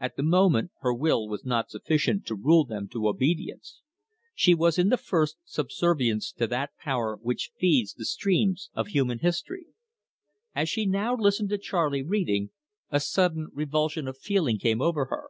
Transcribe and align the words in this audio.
At 0.00 0.16
the 0.16 0.24
moment 0.24 0.72
her 0.80 0.92
will 0.92 1.28
was 1.28 1.44
not 1.44 1.70
sufficient 1.70 2.26
to 2.26 2.34
rule 2.34 2.64
them 2.64 2.88
to 2.88 3.06
obedience. 3.06 3.80
She 4.34 4.56
was 4.56 4.76
in 4.76 4.88
the 4.88 4.96
first 4.96 5.36
subservience 5.44 6.32
to 6.32 6.48
that 6.48 6.76
power 6.80 7.16
which 7.22 7.52
feeds 7.56 7.94
the 7.94 8.04
streams 8.04 8.70
of 8.74 8.88
human 8.88 9.20
history. 9.20 9.66
As 10.52 10.68
she 10.68 10.84
now 10.84 11.14
listened 11.14 11.50
to 11.50 11.58
Charley 11.58 12.02
reading, 12.02 12.50
a 12.90 12.98
sudden 12.98 13.50
revulsion 13.54 14.08
of 14.08 14.18
feeling 14.18 14.58
came 14.58 14.82
over 14.82 15.04
her. 15.04 15.28